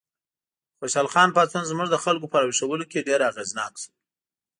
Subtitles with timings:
[0.73, 3.91] د خوشحال خان پاڅون زموږ د خلکو په راویښولو کې ډېر اغېزناک شو.